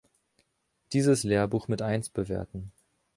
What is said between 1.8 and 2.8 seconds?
Eins bewerten